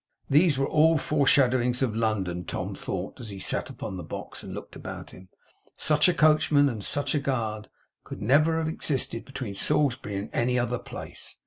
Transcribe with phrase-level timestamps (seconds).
[0.31, 4.51] These were all foreshadowings of London, Tom thought, as he sat upon the box, and
[4.51, 5.29] looked about him.
[5.77, 7.69] Such a coachman, and such a guard,
[8.09, 11.37] never could have existed between Salisbury and any other place.